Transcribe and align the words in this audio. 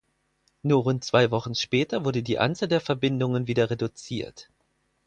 Nur 0.63 0.81
rund 0.81 1.03
zwei 1.03 1.29
Wochen 1.29 1.53
später 1.53 2.03
wurde 2.03 2.23
die 2.23 2.39
Anzahl 2.39 2.67
der 2.67 2.81
Verbindungen 2.81 3.45
wieder 3.45 3.69
reduziert. 3.69 4.49